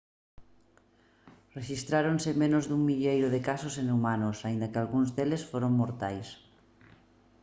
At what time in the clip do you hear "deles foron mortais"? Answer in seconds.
5.17-6.27